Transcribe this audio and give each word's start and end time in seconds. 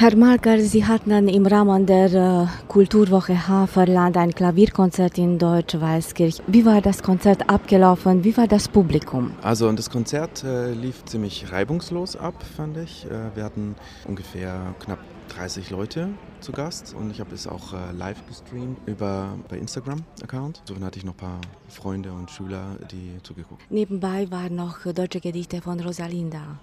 Herr 0.00 0.16
Marker, 0.16 0.58
Sie 0.60 0.86
hatten 0.86 1.28
im 1.28 1.44
Rahmen 1.44 1.84
der 1.84 2.14
äh, 2.14 2.46
Kulturwoche 2.68 3.46
Haferland 3.46 4.16
ein 4.16 4.34
Klavierkonzert 4.34 5.18
in 5.18 5.38
Deutsch-Weißkirch. 5.38 6.40
Wie 6.46 6.64
war 6.64 6.80
das 6.80 7.02
Konzert 7.02 7.50
abgelaufen? 7.50 8.24
Wie 8.24 8.34
war 8.34 8.46
das 8.48 8.66
Publikum? 8.66 9.32
Also 9.42 9.70
das 9.72 9.90
Konzert 9.90 10.42
äh, 10.42 10.72
lief 10.72 11.04
ziemlich 11.04 11.52
reibungslos 11.52 12.16
ab, 12.16 12.42
fand 12.56 12.78
ich. 12.78 13.04
Äh, 13.04 13.36
wir 13.36 13.44
hatten 13.44 13.74
ungefähr 14.08 14.74
knapp 14.78 15.00
30 15.36 15.68
Leute 15.68 16.08
zu 16.40 16.52
Gast 16.52 16.94
und 16.98 17.10
ich 17.10 17.20
habe 17.20 17.34
es 17.34 17.46
auch 17.46 17.74
äh, 17.74 17.92
live 17.92 18.26
gestreamt 18.26 18.78
über 18.86 19.36
bei 19.50 19.58
Instagram-Account. 19.58 20.62
So 20.64 20.76
hatte 20.82 20.98
ich 20.98 21.04
noch 21.04 21.12
ein 21.12 21.18
paar 21.18 21.40
Freunde 21.68 22.10
und 22.12 22.30
Schüler, 22.30 22.78
die 22.90 23.22
zugeguckt. 23.22 23.70
Nebenbei 23.70 24.30
waren 24.30 24.56
noch 24.56 24.78
deutsche 24.94 25.20
Gedichte 25.20 25.60
von 25.60 25.78
Rosalinda. 25.78 26.58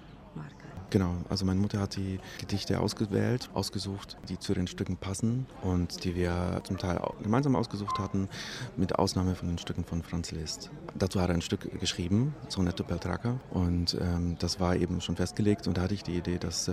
Genau, 0.90 1.16
also 1.28 1.44
meine 1.44 1.60
Mutter 1.60 1.80
hat 1.80 1.96
die 1.96 2.18
Gedichte 2.40 2.80
ausgewählt, 2.80 3.50
ausgesucht, 3.52 4.16
die 4.28 4.38
zu 4.38 4.54
den 4.54 4.66
Stücken 4.66 4.96
passen 4.96 5.46
und 5.62 6.04
die 6.04 6.16
wir 6.16 6.62
zum 6.64 6.78
Teil 6.78 6.98
gemeinsam 7.22 7.56
ausgesucht 7.56 7.98
hatten, 7.98 8.28
mit 8.76 8.98
Ausnahme 8.98 9.34
von 9.34 9.48
den 9.48 9.58
Stücken 9.58 9.84
von 9.84 10.02
Franz 10.02 10.30
Liszt. 10.30 10.70
Dazu 10.98 11.20
hat 11.20 11.28
er 11.28 11.34
ein 11.34 11.42
Stück 11.42 11.78
geschrieben, 11.78 12.34
Sonetto 12.48 12.84
Peltraca, 12.84 13.38
und 13.50 13.98
ähm, 14.00 14.36
das 14.38 14.60
war 14.60 14.76
eben 14.76 15.00
schon 15.00 15.16
festgelegt 15.16 15.66
und 15.66 15.76
da 15.76 15.82
hatte 15.82 15.94
ich 15.94 16.02
die 16.02 16.16
Idee, 16.16 16.38
dass 16.38 16.68
äh, 16.68 16.72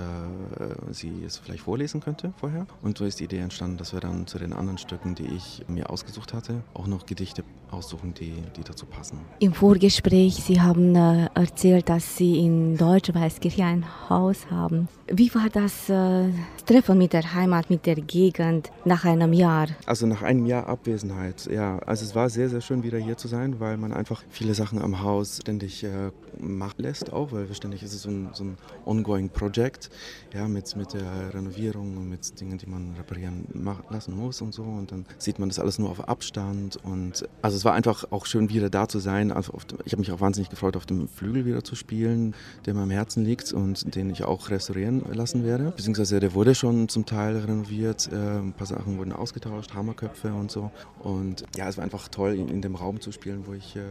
sie 0.92 1.24
es 1.26 1.38
vielleicht 1.38 1.64
vorlesen 1.64 2.00
könnte 2.00 2.34
vorher. 2.38 2.66
Und 2.82 2.98
so 2.98 3.06
ist 3.06 3.20
die 3.20 3.26
Idee 3.26 3.40
entstanden, 3.40 3.78
dass 3.78 3.94
wir 3.94 4.00
dann 4.00 4.28
zu 4.28 4.40
den 4.40 4.54
anderen 4.54 4.78
Stücken, 4.78 5.16
die 5.16 5.28
ich 5.28 5.64
mir 5.68 5.90
ausgesucht 5.90 6.34
hatte, 6.34 6.64
auch 6.74 6.88
noch 6.88 7.06
Gedichte 7.06 7.44
aussuchen, 7.72 8.14
die, 8.14 8.34
die 8.56 8.64
dazu 8.64 8.86
passen. 8.86 9.20
Im 9.40 9.54
Vorgespräch, 9.54 10.36
Sie 10.36 10.62
haben 10.62 10.96
äh, 10.96 11.30
erzählt, 11.34 11.90
dass 11.90 12.16
Sie 12.18 12.40
in 12.40 12.78
Deutsch-Weißkirche 12.78 13.64
ein 13.64 13.86
Haus 14.10 14.50
haben. 14.52 14.88
Wie 15.08 15.34
war 15.36 15.50
das 15.52 15.90
äh, 15.90 16.30
Treffen 16.66 16.98
mit 16.98 17.14
der 17.14 17.34
Heimat, 17.34 17.70
mit 17.70 17.86
der 17.86 17.96
Gegend 17.96 18.72
nach 18.86 19.06
einem 19.06 19.34
Jahr? 19.34 19.68
Also 19.86 20.08
nach 20.08 20.24
einem 20.24 20.46
Jahr 20.46 20.68
Abwesenheit, 20.68 21.46
ja. 21.46 21.80
Also 21.80 22.06
es 22.06 22.16
war 22.16 22.30
sehr, 22.30 22.50
sehr 22.50 22.62
schön 22.62 22.84
wieder 22.84 22.98
hier 22.98 23.18
zu 23.18 23.28
sein, 23.28 23.60
weil 23.60 23.78
man 23.78 23.94
einfach 23.94 24.24
viele 24.30 24.54
Sachen 24.54 24.82
am 24.82 25.02
Haus 25.02 25.38
ständig 25.42 25.84
äh, 25.84 26.12
machen 26.40 26.76
lässt 26.78 27.14
auch, 27.14 27.32
weil 27.32 27.54
ständig 27.54 27.84
ist 27.84 27.94
es 27.94 28.02
so 28.02 28.10
ein, 28.10 28.30
so 28.34 28.44
ein 28.44 28.58
ongoing 28.86 29.30
Project, 29.30 29.90
ja, 30.34 30.48
mit, 30.48 30.76
mit 30.76 30.94
der 30.94 31.34
Renovierung 31.34 31.98
und 31.98 32.10
mit 32.10 32.40
Dingen, 32.40 32.58
die 32.58 32.68
man 32.68 32.96
reparieren 32.98 33.46
lassen 33.90 34.16
muss 34.16 34.42
und 34.42 34.54
so. 34.54 34.64
Und 34.64 34.92
dann 34.92 35.06
sieht 35.18 35.40
man 35.40 35.50
das 35.50 35.60
alles 35.60 35.80
nur 35.80 35.90
auf 35.90 36.08
Abstand. 36.08 36.78
Und 36.84 37.28
also 37.42 37.58
es 37.58 37.66
war 37.66 37.74
einfach 37.74 38.12
auch 38.12 38.26
schön 38.26 38.50
wieder 38.50 38.70
da 38.70 38.88
zu 38.88 39.00
sein. 39.00 39.32
Also 39.32 39.54
dem, 39.54 39.78
ich 39.86 39.94
habe 39.94 40.02
mich 40.02 40.12
auch 40.12 40.20
wahnsinnig 40.20 40.50
gefreut, 40.50 40.76
auf 40.76 40.86
dem 40.86 41.08
Flügel 41.08 41.46
wieder 41.46 41.64
zu 41.64 41.76
spielen, 41.76 42.36
der 42.66 42.74
mir 42.74 42.82
am 42.82 42.92
Herzen 42.92 43.24
liegt 43.24 43.54
und 43.54 43.95
den 43.96 44.10
ich 44.10 44.24
auch 44.24 44.50
restaurieren 44.50 45.04
lassen 45.14 45.44
werde. 45.44 45.72
Beziehungsweise 45.72 46.20
der 46.20 46.34
wurde 46.34 46.56
schon 46.56 46.90
zum 46.90 47.06
Teil 47.06 47.38
renoviert, 47.38 48.10
äh, 48.12 48.16
ein 48.16 48.54
paar 48.54 48.68
Sachen 48.68 48.98
wurden 48.98 49.14
ausgetauscht, 49.14 49.74
Hammerköpfe 49.74 50.34
und 50.34 50.52
so. 50.52 50.72
Und 51.00 51.46
ja, 51.56 51.68
es 51.68 51.78
war 51.78 51.84
einfach 51.84 52.08
toll, 52.10 52.36
in, 52.36 52.62
dem 52.62 52.76
Raum 52.76 53.00
zu 53.00 53.12
spielen, 53.12 53.44
wo 53.46 53.54
ich, 53.54 53.76
äh, 53.76 53.82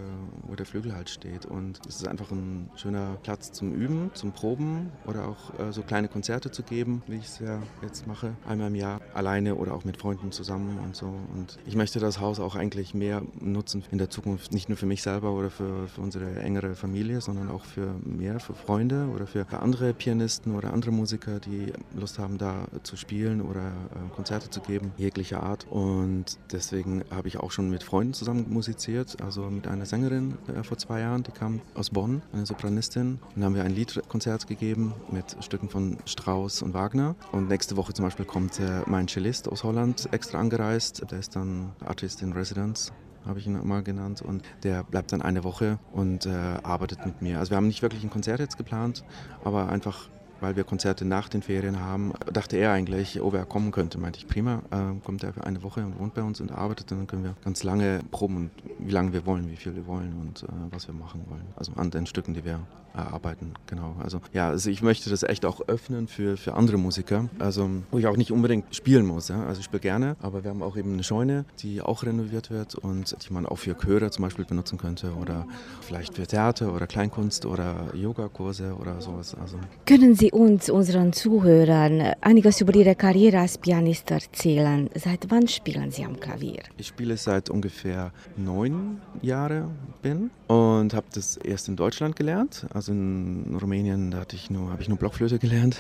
wo 0.43 0.55
der 0.55 0.67
Flügel 0.67 0.95
halt 0.95 1.09
steht. 1.09 1.47
Und 1.47 1.81
es 1.89 1.97
ist 1.97 2.09
einfach 2.09 2.31
ein 2.31 2.71
schöner 2.77 3.17
Platz 3.23 3.53
zum 3.53 3.73
Üben, 3.73 4.11
zum 4.15 4.33
Proben 4.33 4.91
oder 5.07 5.29
auch 5.29 5.59
äh, 5.59 5.73
so 5.73 5.83
kleine 5.83 6.09
Konzerte 6.09 6.51
zu 6.51 6.63
geben, 6.63 7.03
wie 7.07 7.17
ich 7.17 7.27
es 7.27 7.39
ja 7.39 7.63
jetzt 7.83 8.07
mache, 8.07 8.35
einmal 8.47 8.69
im 8.69 8.75
Jahr, 8.75 9.01
alleine 9.15 9.55
oder 9.55 9.75
auch 9.75 9.85
mit 9.85 9.97
Freunden 9.97 10.33
zusammen 10.33 10.79
und 10.85 10.97
so. 10.97 11.07
Und 11.07 11.59
ich 11.67 11.77
möchte 11.77 12.01
das 12.01 12.21
Haus 12.21 12.41
auch 12.41 12.57
eigentlich 12.57 12.95
mehr 12.95 13.23
nutzen 13.41 13.85
in 13.91 13.99
der 13.99 14.11
Zukunft, 14.11 14.53
nicht 14.53 14.69
nur 14.69 14.77
für 14.77 14.87
mich 14.87 15.03
selber 15.03 15.33
oder 15.33 15.51
für, 15.51 15.89
für 15.89 16.01
unsere 16.01 16.41
engere 16.41 16.75
Familie, 16.75 17.21
sondern 17.21 17.51
auch 17.51 17.65
für 17.65 17.95
mehr, 18.05 18.41
für 18.41 18.55
Freunde 18.55 19.09
oder 19.15 19.27
für 19.27 19.47
andere 19.61 19.94
Pianisten 19.95 20.55
oder 20.55 20.73
andere 20.73 20.91
Musiker, 20.91 21.41
die 21.41 21.73
Lust 21.99 22.19
haben, 22.19 22.39
da 22.39 22.67
zu 22.83 22.97
spielen 22.97 23.41
oder 23.41 23.69
äh, 23.69 24.15
Konzerte 24.15 24.51
zu 24.51 24.61
geben, 24.61 24.93
jeglicher 24.97 25.43
Art. 25.43 25.67
Und 25.71 26.39
deswegen 26.53 27.05
habe 27.11 27.29
ich 27.29 27.39
auch 27.39 27.51
schon 27.51 27.71
mit 27.71 27.83
Freunden 27.83 28.15
zusammen 28.15 28.47
musiziert, 28.49 29.23
also 29.23 29.51
mit 29.51 29.67
einer 29.67 29.87
Sängerin 29.87 30.37
äh, 30.49 30.63
vor 30.63 30.79
zwei 30.79 31.01
Jahren, 31.01 31.23
die 31.23 31.33
kam 31.33 31.61
aus 31.75 31.91
Bonn, 31.91 32.23
eine 32.33 32.47
Sopranistin. 32.47 33.19
Und 33.23 33.37
dann 33.37 33.45
haben 33.45 33.55
wir 33.55 33.65
ein 33.65 33.75
Liedkonzert 33.75 34.47
gegeben 34.47 34.95
mit 35.11 35.37
Stücken 35.41 35.69
von 35.69 35.99
Strauss 36.05 36.63
und 36.63 36.75
Wagner. 36.75 37.15
Und 37.33 37.49
nächste 37.49 37.77
Woche 37.77 37.93
zum 37.93 38.05
Beispiel 38.05 38.25
kommt 38.27 38.61
äh, 38.61 38.83
mein 38.87 39.09
Cellist 39.09 39.49
aus 39.49 39.65
Holland 39.65 40.09
extra 40.13 40.39
angereist. 40.39 41.11
Der 41.11 41.19
ist 41.19 41.37
dann 41.37 41.73
Artist 41.85 42.23
in 42.23 42.33
Residence 42.33 42.93
habe 43.27 43.39
ich 43.39 43.47
ihn 43.47 43.67
mal 43.67 43.83
genannt. 43.83 44.23
Und 44.23 44.43
der 44.63 44.83
bleibt 44.85 45.13
dann 45.13 45.23
eine 45.23 45.45
Woche 45.45 45.79
und 45.93 46.27
äh, 46.27 46.31
arbeitet 46.63 47.05
mit 47.07 47.23
mir. 47.23 47.39
Also 47.39 47.51
wir 47.51 47.57
haben 47.57 47.67
nicht 47.69 47.83
wirklich 47.83 48.03
ein 48.03 48.11
Konzert 48.11 48.41
jetzt 48.41 48.57
geplant, 48.57 49.05
aber 49.45 49.69
einfach 49.69 50.09
weil 50.41 50.57
wir 50.57 50.65
Konzerte 50.65 51.05
nach 51.05 51.29
den 51.29 51.43
Ferien 51.43 51.81
haben, 51.81 52.13
dachte 52.33 52.57
er 52.57 52.73
eigentlich, 52.73 53.21
ob 53.21 53.35
er 53.35 53.45
kommen 53.45 53.73
könnte. 53.73 53.99
Meinte 53.99 54.19
ich, 54.19 54.27
prima, 54.27 54.63
äh, 54.71 54.99
kommt 55.05 55.23
er 55.23 55.33
für 55.33 55.45
eine 55.45 55.63
Woche 55.63 55.85
und 55.85 55.99
wohnt 55.99 56.15
bei 56.15 56.23
uns 56.23 56.41
und 56.41 56.53
arbeitet. 56.53 56.91
Dann 56.91 57.07
können 57.07 57.25
wir 57.25 57.35
ganz 57.45 57.63
lange 57.63 58.01
proben 58.11 58.51
wie 58.79 58.93
lange 58.93 59.13
wir 59.13 59.27
wollen, 59.27 59.51
wie 59.51 59.57
viel 59.57 59.75
wir 59.75 59.87
wollen 59.87 60.15
und 60.21 60.43
äh, 60.43 60.47
was 60.71 60.87
wir 60.87 60.95
machen 60.95 61.25
wollen. 61.29 61.45
Also 61.57 61.73
an 61.77 61.91
den 61.91 62.07
Stücken, 62.07 62.35
die 62.35 62.45
wir 62.45 62.61
erarbeiten, 62.95 63.55
genau. 63.67 63.97
Also 64.03 64.21
ja, 64.33 64.49
also 64.49 64.71
ich 64.71 64.81
möchte 64.83 65.11
das 65.11 65.25
echt 65.25 65.45
auch 65.45 65.61
öffnen 65.67 66.07
für, 66.07 66.37
für 66.37 66.55
andere 66.55 66.79
Musiker, 66.79 67.29
also 67.39 67.69
wo 67.91 67.99
ich 67.99 68.07
auch 68.07 68.17
nicht 68.17 68.31
unbedingt 68.31 68.75
spielen 68.75 69.05
muss. 69.05 69.29
Ja? 69.29 69.45
Also 69.47 69.59
ich 69.59 69.65
spiele 69.65 69.81
gerne, 69.81 70.17
aber 70.21 70.45
wir 70.45 70.51
haben 70.51 70.63
auch 70.63 70.77
eben 70.77 70.93
eine 70.93 71.03
Scheune, 71.03 71.45
die 71.59 71.83
auch 71.83 72.05
renoviert 72.05 72.51
wird 72.51 72.77
und 72.77 73.17
die 73.27 73.33
man 73.33 73.47
auch 73.47 73.59
für 73.59 73.75
Chöre 73.77 74.11
zum 74.11 74.23
Beispiel 74.23 74.45
benutzen 74.45 74.79
könnte 74.79 75.13
oder 75.15 75.47
vielleicht 75.81 76.15
für 76.15 76.27
Theater 76.27 76.73
oder 76.73 76.87
Kleinkunst 76.87 77.47
oder 77.47 77.95
Yogakurse 77.95 78.75
oder 78.75 79.01
sowas. 79.01 79.35
Also. 79.35 79.59
Können 79.87 80.15
Sie 80.15 80.24
uns, 80.33 80.71
unseren 80.71 81.13
Zuhörern, 81.13 82.15
einiges 82.21 82.61
über 82.61 82.75
Ihre 82.75 82.95
Karriere 82.95 83.39
als 83.39 83.59
Pianist 83.59 84.11
erzählen. 84.11 84.89
Seit 84.95 85.31
wann 85.31 85.49
spielen 85.49 85.91
Sie 85.91 86.05
am 86.05 86.19
Klavier? 86.21 86.63
Ich 86.77 86.89
spiele 86.89 87.17
seit 87.17 87.51
ungefähr 87.51 88.13
neun 88.37 89.01
Jahren 89.23 89.71
bin 90.03 90.31
und 90.47 90.95
habe 90.95 91.07
das 91.13 91.37
erst 91.37 91.69
in 91.69 91.77
Deutschland 91.77 92.17
gelernt. 92.17 92.67
Also 92.73 92.93
in 92.93 93.57
Rumänien 93.61 94.15
hatte 94.15 94.37
ich 94.37 94.51
nur, 94.51 94.71
habe 94.71 94.83
ich 94.83 94.89
nur 94.89 94.99
Blockflöte 94.99 95.39
gelernt 95.39 95.79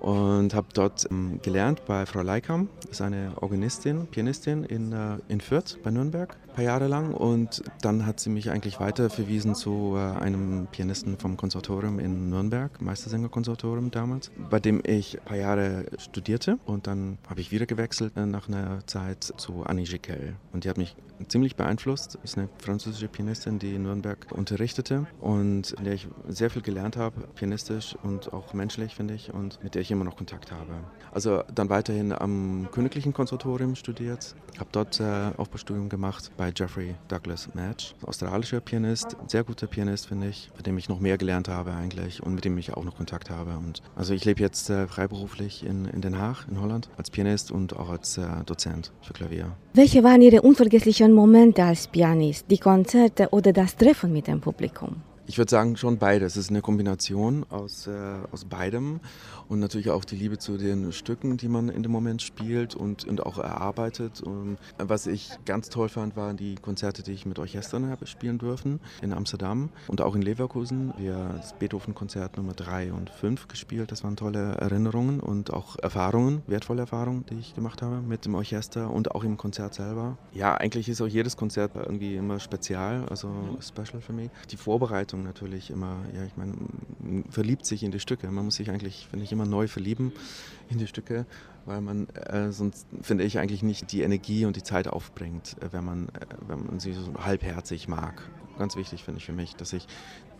und 0.00 0.54
habe 0.54 0.66
dort 0.74 1.06
ähm, 1.10 1.40
gelernt 1.42 1.82
bei 1.86 2.06
Frau 2.06 2.22
Leikam, 2.22 2.68
ist 2.90 3.00
eine 3.00 3.32
Organistin, 3.40 4.06
Pianistin 4.06 4.64
in, 4.64 4.92
äh, 4.92 5.18
in 5.28 5.40
Fürth 5.40 5.78
bei 5.82 5.90
Nürnberg, 5.90 6.36
paar 6.56 6.64
Jahre 6.64 6.88
lang. 6.88 7.14
Und 7.14 7.62
dann 7.82 8.04
hat 8.06 8.18
sie 8.18 8.30
mich 8.30 8.50
eigentlich 8.50 8.80
weiter 8.80 9.10
verwiesen 9.10 9.54
zu 9.54 9.94
äh, 9.96 10.18
einem 10.18 10.66
Pianisten 10.72 11.18
vom 11.18 11.36
Konservatorium 11.36 12.00
in 12.00 12.30
Nürnberg, 12.30 12.80
Meistersängerkonservatorium 12.80 13.90
damals, 13.90 14.32
bei 14.50 14.58
dem 14.58 14.82
ich 14.84 15.20
ein 15.20 15.24
paar 15.24 15.36
Jahre 15.36 15.84
studierte. 15.98 16.58
Und 16.64 16.86
dann 16.86 17.18
habe 17.28 17.40
ich 17.40 17.52
wieder 17.52 17.66
gewechselt 17.66 18.16
äh, 18.16 18.26
nach 18.26 18.48
einer 18.48 18.84
Zeit 18.86 19.22
zu 19.22 19.62
Annie 19.64 19.84
Giquel. 19.84 20.34
Und 20.52 20.64
die 20.64 20.68
hat 20.68 20.78
mich 20.78 20.96
ziemlich 21.28 21.56
beeinflusst. 21.56 22.18
Ist 22.22 22.36
eine 22.36 22.48
französische 22.58 23.08
Pianistin, 23.08 23.58
die 23.58 23.74
in 23.74 23.82
Nürnberg 23.82 24.26
unterrichtete 24.30 25.06
und 25.20 25.72
in 25.72 25.84
der 25.84 25.94
ich 25.94 26.08
sehr 26.28 26.50
viel 26.50 26.62
gelernt 26.62 26.96
habe, 26.96 27.26
pianistisch 27.34 27.96
und 28.02 28.32
auch 28.32 28.54
menschlich, 28.54 28.94
finde 28.94 29.14
ich, 29.14 29.32
und 29.32 29.62
mit 29.62 29.74
der 29.74 29.82
ich 29.82 29.90
immer 29.90 30.04
noch 30.04 30.16
Kontakt 30.16 30.52
habe. 30.52 30.72
Also 31.12 31.42
dann 31.54 31.68
weiterhin 31.68 32.12
am 32.12 32.68
Königlichen 32.72 33.12
Konservatorium 33.12 33.74
studiert, 33.74 34.34
habe 34.58 34.68
dort 34.72 35.00
äh, 35.00 35.30
Aufbaustudium 35.36 35.88
gemacht 35.88 36.30
bei 36.36 36.52
Jeffrey 36.54 36.94
Douglas 37.08 37.48
Match, 37.54 37.94
australischer 38.02 38.60
Pianist, 38.60 39.16
sehr 39.26 39.44
guter 39.44 39.66
Pianist, 39.66 40.08
finde 40.08 40.28
ich, 40.28 40.50
bei 40.56 40.62
dem 40.62 40.76
ich 40.78 40.88
noch 40.88 41.00
mehr 41.00 41.18
gelernt 41.18 41.48
habe 41.48 41.72
eigentlich 41.72 42.22
und 42.22 42.34
mit 42.34 42.44
dem 42.44 42.56
ich 42.58 42.74
auch 42.74 42.84
noch 42.84 42.96
Kontakt 42.96 43.30
habe. 43.30 43.56
Und 43.56 43.82
also 43.94 44.14
ich 44.14 44.24
lebe 44.24 44.40
jetzt 44.40 44.70
äh, 44.70 44.86
freiberuflich 44.86 45.64
in, 45.64 45.86
in 45.86 46.00
Den 46.00 46.18
Haag, 46.18 46.46
in 46.50 46.60
Holland, 46.60 46.88
als 46.96 47.10
Pianist 47.10 47.50
und 47.50 47.76
auch 47.76 47.88
als 47.88 48.18
äh, 48.18 48.26
Dozent 48.44 48.92
für 49.02 49.12
Klavier. 49.12 49.56
Welche 49.74 50.02
waren 50.02 50.22
Ihre 50.22 50.42
unvergesslichen 50.42 51.05
Momente 51.12 51.64
als 51.64 51.86
Pianist, 51.86 52.50
die 52.50 52.58
Konzerte 52.58 53.28
oder 53.30 53.52
das 53.52 53.76
Treffen 53.76 54.12
mit 54.12 54.26
dem 54.26 54.40
Publikum? 54.40 55.02
Ich 55.28 55.38
würde 55.38 55.50
sagen 55.50 55.76
schon 55.76 55.98
beides. 55.98 56.36
Es 56.36 56.44
ist 56.44 56.50
eine 56.50 56.62
Kombination 56.62 57.44
aus, 57.50 57.88
äh, 57.88 57.90
aus 58.30 58.44
beidem 58.44 59.00
und 59.48 59.58
natürlich 59.58 59.90
auch 59.90 60.04
die 60.04 60.14
Liebe 60.14 60.38
zu 60.38 60.56
den 60.56 60.92
Stücken, 60.92 61.36
die 61.36 61.48
man 61.48 61.68
in 61.68 61.82
dem 61.82 61.90
Moment 61.90 62.22
spielt 62.22 62.76
und, 62.76 63.04
und 63.04 63.26
auch 63.26 63.38
erarbeitet. 63.38 64.20
Und 64.20 64.58
was 64.78 65.08
ich 65.08 65.30
ganz 65.44 65.68
toll 65.68 65.88
fand, 65.88 66.16
waren 66.16 66.36
die 66.36 66.54
Konzerte, 66.54 67.02
die 67.02 67.10
ich 67.10 67.26
mit 67.26 67.40
Orchestern 67.40 67.90
habe 67.90 68.06
spielen 68.06 68.38
dürfen 68.38 68.78
in 69.02 69.12
Amsterdam 69.12 69.70
und 69.88 70.00
auch 70.00 70.14
in 70.14 70.22
Leverkusen. 70.22 70.94
Wir 70.96 71.16
haben 71.16 71.38
das 71.38 71.54
Beethoven-Konzert 71.54 72.36
Nummer 72.36 72.52
3 72.52 72.92
und 72.92 73.10
5 73.10 73.48
gespielt. 73.48 73.90
Das 73.90 74.04
waren 74.04 74.14
tolle 74.14 74.52
Erinnerungen 74.54 75.18
und 75.18 75.52
auch 75.52 75.76
Erfahrungen, 75.80 76.42
wertvolle 76.46 76.82
Erfahrungen, 76.82 77.24
die 77.30 77.40
ich 77.40 77.54
gemacht 77.56 77.82
habe 77.82 78.00
mit 78.00 78.26
dem 78.26 78.36
Orchester 78.36 78.90
und 78.90 79.10
auch 79.10 79.24
im 79.24 79.36
Konzert 79.36 79.74
selber. 79.74 80.18
Ja, 80.32 80.54
eigentlich 80.54 80.88
ist 80.88 81.00
auch 81.00 81.08
jedes 81.08 81.36
Konzert 81.36 81.72
irgendwie 81.74 82.14
immer 82.14 82.38
spezial, 82.38 83.04
also 83.08 83.28
special 83.60 84.00
für 84.00 84.12
mich. 84.12 84.30
Die 84.52 84.56
Vorbereitung 84.56 85.15
natürlich 85.22 85.70
immer, 85.70 86.04
ja, 86.14 86.24
ich 86.24 86.36
meine, 86.36 86.54
verliebt 87.30 87.66
sich 87.66 87.82
in 87.82 87.90
die 87.90 88.00
Stücke. 88.00 88.30
Man 88.30 88.44
muss 88.44 88.56
sich 88.56 88.70
eigentlich, 88.70 89.06
finde 89.08 89.24
ich, 89.24 89.32
immer 89.32 89.46
neu 89.46 89.68
verlieben 89.68 90.12
in 90.68 90.78
die 90.78 90.86
Stücke, 90.86 91.26
weil 91.64 91.80
man 91.80 92.08
äh, 92.10 92.52
sonst, 92.52 92.86
finde 93.02 93.24
ich, 93.24 93.38
eigentlich 93.38 93.62
nicht 93.62 93.92
die 93.92 94.02
Energie 94.02 94.44
und 94.46 94.56
die 94.56 94.62
Zeit 94.62 94.88
aufbringt, 94.88 95.56
äh, 95.60 95.72
wenn, 95.72 95.84
man, 95.84 96.08
äh, 96.08 96.26
wenn 96.46 96.66
man 96.66 96.80
sie 96.80 96.92
so 96.92 97.12
halbherzig 97.14 97.88
mag. 97.88 98.22
Ganz 98.58 98.76
wichtig 98.76 99.04
finde 99.04 99.18
ich 99.18 99.26
für 99.26 99.32
mich, 99.32 99.54
dass 99.56 99.72
ich 99.72 99.86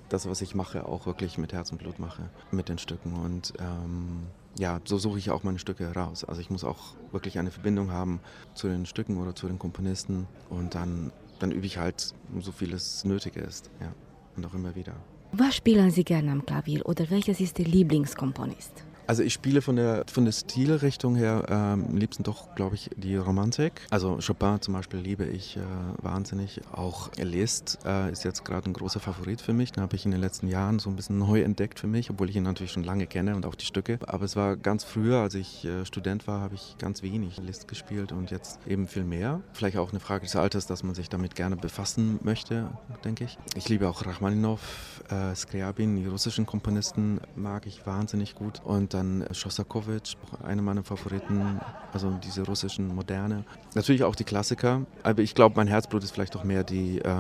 das, 0.09 0.29
was 0.29 0.41
ich 0.41 0.55
mache, 0.55 0.87
auch 0.87 1.07
wirklich 1.07 1.39
mit 1.39 1.53
Herz 1.53 1.73
und 1.73 1.79
Blut 1.79 1.99
mache, 1.99 2.31
mit 2.51 2.69
den 2.69 2.79
Stücken. 2.79 3.15
Und 3.15 3.53
ähm, 3.59 4.27
ja, 4.59 4.81
so 4.85 4.99
suche 4.99 5.19
ich 5.19 5.31
auch 5.31 5.43
meine 5.43 5.59
Stücke 5.59 5.85
heraus. 5.87 6.25
Also 6.25 6.41
ich 6.41 6.51
muss 6.51 6.65
auch 6.65 6.95
wirklich 7.13 7.39
eine 7.39 7.51
Verbindung 7.51 7.91
haben 7.91 8.21
zu 8.55 8.69
den 8.69 8.87
Stücken 8.87 9.19
oder 9.19 9.35
zu 9.35 9.49
den 9.49 9.59
Komponisten 9.59 10.27
und 10.49 10.75
dann, 10.75 11.13
dann 11.39 11.51
übe 11.51 11.67
ich 11.67 11.79
halt 11.79 12.15
so 12.41 12.53
viel 12.53 12.73
es 12.73 13.05
nötig 13.05 13.37
ist. 13.37 13.71
Ja, 13.81 13.93
und 14.37 14.47
auch 14.47 14.55
immer 14.55 14.75
wieder. 14.75 14.95
Was 15.33 15.57
spielen 15.57 15.91
Sie 15.91 16.05
gerne 16.05 16.31
am 16.31 16.47
Klavier 16.47 16.87
oder 16.87 17.11
welches 17.11 17.41
ist 17.41 17.59
Ihr 17.59 17.67
Lieblingskomponist? 17.67 18.85
Also 19.07 19.23
ich 19.23 19.33
spiele 19.33 19.63
von 19.63 19.77
der, 19.77 20.05
von 20.13 20.25
der 20.25 20.33
Stilrichtung 20.33 21.15
her 21.15 21.45
ähm, 21.49 21.87
am 21.89 21.97
liebsten 21.97 22.25
doch, 22.25 22.55
glaube 22.57 22.75
ich, 22.75 22.91
die 22.97 23.17
Romantik. 23.17 23.83
Also 23.91 24.19
Chopin 24.25 24.61
zum 24.61 24.75
Beispiel 24.75 24.99
liebe 24.99 25.25
ich 25.25 25.57
äh, 25.57 25.61
wahnsinnig. 26.03 26.61
Auch 26.73 27.11
Liszt 27.17 27.79
äh, 27.85 28.11
ist 28.11 28.25
jetzt 28.25 28.45
gerade 28.45 28.69
ein 28.69 28.73
großer 28.73 28.99
Favorit 28.99 29.41
für 29.41 29.53
mich. 29.53 29.71
Den 29.71 29.83
habe 29.83 29.95
ich 29.95 30.05
in 30.05 30.11
den 30.11 30.21
letzten 30.21 30.49
Jahren 30.49 30.81
so 30.81 30.91
ein 30.91 30.97
bisschen 30.97 31.19
neu 31.19 31.43
entdeckt 31.43 31.79
für 31.79 31.87
mich, 31.87 32.11
obwohl 32.11 32.31
ich 32.31 32.37
ihn 32.37 32.43
natürlich 32.43 32.73
schon 32.73 32.83
lange 32.83 33.07
kenne 33.07 33.37
und 33.37 33.47
auch 33.47 33.55
die 33.55 33.65
Stücke. 33.65 33.99
Aber 34.07 34.25
es 34.25 34.35
war 34.35 34.57
ganz 34.57 34.83
früher, 34.83 35.19
als 35.21 35.35
ich 35.35 35.65
äh, 35.65 35.85
Student 35.85 36.27
war, 36.27 36.41
habe 36.41 36.57
ich 36.57 36.77
ganz 36.79 37.03
wenig 37.03 37.39
Liszt 37.39 37.69
gespielt 37.69 38.11
und 38.11 38.33
jetzt 38.33 38.59
eben 38.67 38.89
viel 38.89 39.05
mehr. 39.05 39.41
Vielleicht 39.53 39.77
auch 39.77 39.91
eine 39.91 40.01
Frage 40.01 40.25
des 40.25 40.35
Alters, 40.35 40.67
dass 40.67 40.83
man 40.83 40.97
sich 40.97 41.09
damit 41.09 41.37
gerne 41.37 41.57
befassen 41.57 42.19
möchte, 42.23 42.71
denke 43.05 43.25
ich. 43.25 43.39
Ich 43.55 43.69
liebe 43.69 43.89
auch 43.89 44.05
Rachmaninov, 44.05 45.03
äh, 45.11 45.35
Skriabin, 45.35 45.97
die 45.97 46.07
russischen 46.07 46.45
Komponisten 46.45 47.21
mag 47.37 47.67
ich 47.67 47.87
wahnsinnig 47.87 48.35
gut. 48.35 48.61
Und 48.65 48.96
dann 48.97 49.25
Schostakowitsch, 49.33 50.17
einer 50.43 50.63
meiner 50.63 50.83
Favoriten, 50.83 51.61
also 51.93 52.11
diese 52.25 52.45
russischen 52.45 52.95
Moderne. 52.95 53.45
Natürlich 53.75 54.03
auch 54.05 54.15
die 54.15 54.25
Klassiker, 54.25 54.83
aber 55.03 55.23
ich 55.23 55.35
glaube, 55.35 55.55
mein 55.57 55.67
Herzblut 55.67 56.03
ist 56.03 56.13
vielleicht 56.13 56.35
doch 56.35 56.45
mehr 56.45 56.65
die, 56.65 56.99
äh, 56.99 57.15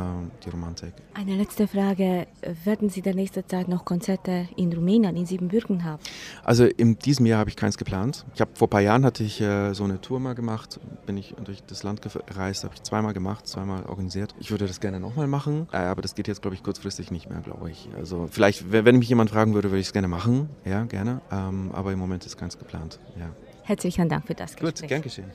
die 0.44 0.50
Romantik. 0.50 0.94
Eine 1.14 1.36
letzte 1.36 1.68
Frage. 1.68 2.26
Werden 2.64 2.88
Sie 2.88 3.00
in 3.00 3.16
nächster 3.16 3.46
Zeit 3.46 3.68
noch 3.68 3.84
Konzerte 3.84 4.48
in 4.56 4.72
Rumänien, 4.72 5.16
in 5.16 5.26
Siebenbürgen 5.26 5.84
haben? 5.84 6.02
Also 6.44 6.64
in 6.64 6.98
diesem 6.98 7.26
Jahr 7.26 7.40
habe 7.40 7.50
ich 7.50 7.56
keins 7.56 7.76
geplant. 7.76 8.24
Ich 8.34 8.40
habe 8.40 8.50
vor 8.54 8.68
ein 8.68 8.70
paar 8.70 8.80
Jahren 8.80 9.04
hatte 9.04 9.22
ich 9.22 9.40
äh, 9.40 9.74
so 9.74 9.84
eine 9.84 10.00
Tour 10.00 10.20
mal 10.20 10.34
gemacht, 10.34 10.80
bin 11.04 11.16
ich 11.16 11.34
durch 11.44 11.62
das 11.62 11.82
Land 11.82 12.00
gereist, 12.02 12.64
habe 12.64 12.74
ich 12.74 12.82
zweimal 12.82 13.12
gemacht, 13.12 13.46
zweimal 13.46 13.84
organisiert. 13.84 14.34
Ich 14.40 14.50
würde 14.50 14.66
das 14.66 14.80
gerne 14.80 15.00
nochmal 15.00 15.26
machen, 15.26 15.68
äh, 15.72 15.78
aber 15.78 16.02
das 16.02 16.14
geht 16.14 16.28
jetzt, 16.28 16.42
glaube 16.42 16.54
ich, 16.54 16.62
kurzfristig 16.62 17.10
nicht 17.10 17.28
mehr, 17.28 17.40
glaube 17.40 17.70
ich. 17.70 17.88
Also 17.96 18.28
vielleicht, 18.30 18.72
wenn 18.72 18.98
mich 18.98 19.08
jemand 19.08 19.30
fragen 19.30 19.54
würde, 19.54 19.70
würde 19.70 19.80
ich 19.80 19.88
es 19.88 19.92
gerne 19.92 20.08
machen, 20.08 20.48
ja, 20.64 20.84
gerne. 20.84 21.20
Ähm, 21.30 21.65
aber 21.72 21.92
im 21.92 21.98
Moment 21.98 22.24
ist 22.26 22.36
keins 22.36 22.58
geplant. 22.58 22.98
Ja. 23.18 23.30
Herzlichen 23.64 24.08
Dank 24.08 24.26
für 24.26 24.34
das 24.34 24.52
Gespräch. 24.56 24.74
Gut, 24.80 24.88
gern 24.88 25.02
geschehen. 25.02 25.32